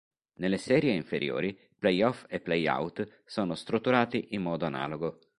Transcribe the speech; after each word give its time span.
Nelle 0.37 0.57
serie 0.57 0.93
inferiori, 0.95 1.55
playoff 1.77 2.25
e 2.27 2.39
playout 2.39 3.21
sono 3.23 3.53
strutturati 3.53 4.29
in 4.31 4.41
modo 4.41 4.65
analogo. 4.65 5.19